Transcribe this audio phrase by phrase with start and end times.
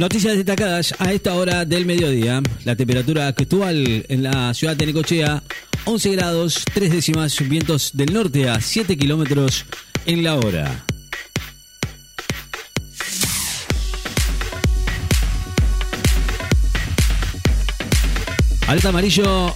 [0.00, 2.42] Noticias destacadas a esta hora del mediodía.
[2.64, 5.42] La temperatura actual en la ciudad de Necochea,
[5.84, 9.66] 11 grados, 3 décimas, vientos del norte a 7 kilómetros
[10.06, 10.86] en la hora.
[18.68, 19.54] Alerta amarillo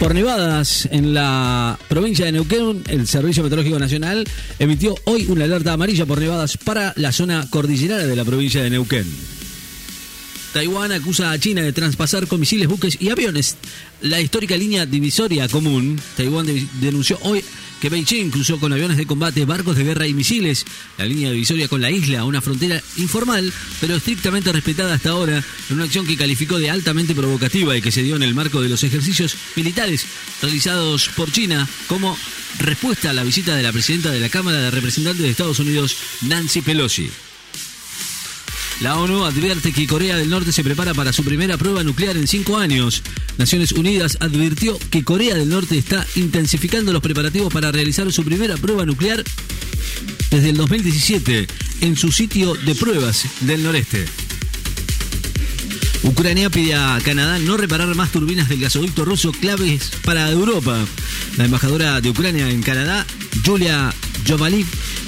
[0.00, 2.82] por nevadas en la provincia de Neuquén.
[2.88, 4.26] El Servicio Meteorológico Nacional
[4.58, 8.70] emitió hoy una alerta amarilla por nevadas para la zona cordillerana de la provincia de
[8.70, 9.35] Neuquén.
[10.56, 13.56] Taiwán acusa a China de traspasar con misiles, buques y aviones
[14.00, 16.00] la histórica línea divisoria común.
[16.16, 17.44] Taiwán de- denunció hoy
[17.82, 20.64] que Beijing cruzó con aviones de combate, barcos de guerra y misiles
[20.96, 23.52] la línea divisoria con la isla, una frontera informal,
[23.82, 25.36] pero estrictamente respetada hasta ahora,
[25.68, 28.62] en una acción que calificó de altamente provocativa y que se dio en el marco
[28.62, 30.06] de los ejercicios militares
[30.40, 32.16] realizados por China como
[32.60, 35.98] respuesta a la visita de la presidenta de la Cámara de Representantes de Estados Unidos,
[36.22, 37.10] Nancy Pelosi.
[38.80, 42.28] La ONU advierte que Corea del Norte se prepara para su primera prueba nuclear en
[42.28, 43.02] cinco años.
[43.38, 48.56] Naciones Unidas advirtió que Corea del Norte está intensificando los preparativos para realizar su primera
[48.56, 49.24] prueba nuclear
[50.30, 51.46] desde el 2017
[51.80, 54.04] en su sitio de pruebas del noreste.
[56.02, 60.84] Ucrania pide a Canadá no reparar más turbinas del gasoducto ruso claves para Europa.
[61.38, 63.06] La embajadora de Ucrania en Canadá,
[63.44, 63.92] Julia
[64.26, 64.66] Jovalik,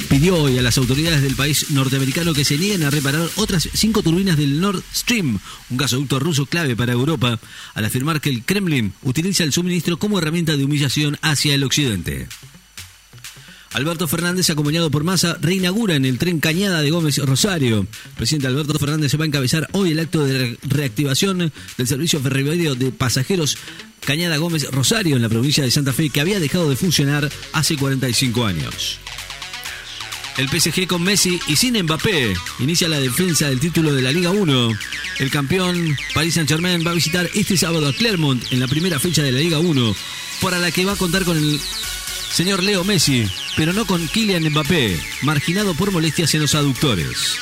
[0.08, 4.02] pidió hoy a las autoridades del país norteamericano que se nieguen a reparar otras cinco
[4.02, 5.38] turbinas del Nord Stream,
[5.70, 7.40] un gasoducto ruso clave para Europa,
[7.74, 12.28] al afirmar que el Kremlin utiliza el suministro como herramienta de humillación hacia el occidente.
[13.72, 17.86] Alberto Fernández, acompañado por Massa, reinaugura en el tren Cañada de Gómez Rosario.
[18.16, 22.18] Presidente Alberto Fernández se va a encabezar hoy el acto de re- reactivación del servicio
[22.20, 23.58] ferroviario de pasajeros
[24.00, 27.76] Cañada Gómez Rosario en la provincia de Santa Fe, que había dejado de funcionar hace
[27.76, 28.98] 45 años.
[30.38, 34.30] El PSG con Messi y sin Mbappé inicia la defensa del título de la Liga
[34.30, 34.70] 1.
[35.18, 39.20] El campeón Paris Saint-Germain va a visitar este sábado a Clermont en la primera fecha
[39.20, 39.96] de la Liga 1,
[40.40, 41.60] para la que va a contar con el
[42.30, 43.26] señor Leo Messi,
[43.56, 47.36] pero no con Kylian Mbappé, marginado por molestias en los aductores.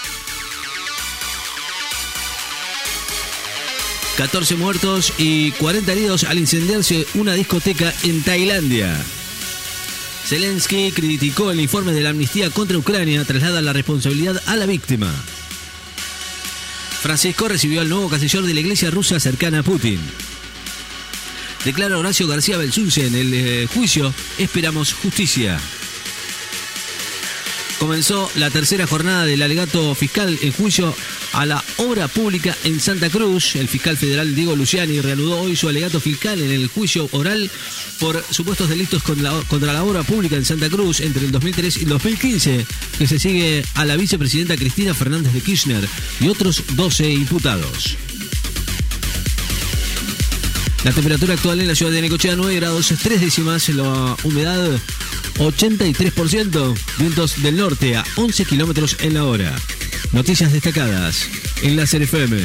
[4.16, 9.04] 14 muertos y 40 heridos al incendiarse una discoteca en Tailandia.
[10.26, 15.14] Zelensky criticó el informe de la amnistía contra Ucrania, traslada la responsabilidad a la víctima.
[17.00, 20.00] Francisco recibió al nuevo canciller de la iglesia rusa cercana a Putin.
[21.64, 25.60] Declara Horacio García Belsunce en el eh, juicio, esperamos justicia.
[27.78, 30.92] Comenzó la tercera jornada del alegato fiscal en juicio
[31.36, 33.56] a la obra pública en Santa Cruz.
[33.56, 37.50] El fiscal federal Diego Luciani reanudó hoy su alegato fiscal en el juicio oral
[38.00, 41.88] por supuestos delitos contra la, obra pública en Santa Cruz entre el 2003 y el
[41.90, 42.66] 2015,
[42.98, 45.86] que se sigue a la vicepresidenta Cristina Fernández de Kirchner
[46.20, 47.96] y otros 12 imputados.
[50.84, 54.80] La temperatura actual en la ciudad de Necochea 9 grados 3 décimas, la humedad
[55.38, 59.54] 83%, vientos del norte a 11 kilómetros en la hora.
[60.12, 61.28] Noticias destacadas
[61.62, 62.36] en la FM.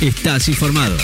[0.00, 0.96] Estás informado.